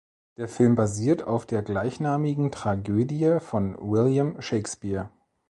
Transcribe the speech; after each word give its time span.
Der 0.37 0.47
Film 0.47 0.73
basiert 0.73 1.21
auf 1.21 1.45
der 1.45 1.61
gleichnamigen 1.61 2.51
Tragödie 2.51 3.37
von 3.39 3.77
William 3.77 4.41
Shakespeare. 4.41 5.11